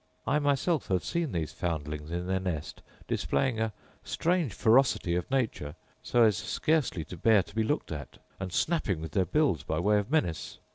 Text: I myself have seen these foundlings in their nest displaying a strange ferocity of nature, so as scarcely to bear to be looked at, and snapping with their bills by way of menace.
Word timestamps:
I 0.25 0.39
myself 0.39 0.87
have 0.87 1.03
seen 1.05 1.31
these 1.31 1.53
foundlings 1.53 2.09
in 2.09 2.25
their 2.25 2.39
nest 2.39 2.81
displaying 3.07 3.59
a 3.59 3.71
strange 4.03 4.51
ferocity 4.51 5.13
of 5.15 5.29
nature, 5.29 5.75
so 6.01 6.23
as 6.23 6.35
scarcely 6.35 7.05
to 7.05 7.15
bear 7.17 7.43
to 7.43 7.53
be 7.53 7.61
looked 7.61 7.91
at, 7.91 8.17
and 8.39 8.51
snapping 8.51 8.99
with 8.99 9.11
their 9.11 9.25
bills 9.25 9.61
by 9.61 9.77
way 9.79 9.99
of 9.99 10.09
menace. 10.09 10.57